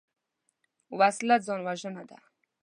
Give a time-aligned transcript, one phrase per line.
[0.99, 2.17] وسله ځان وژنه ده